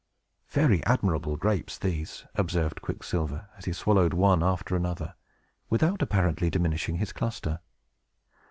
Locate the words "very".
0.49-0.83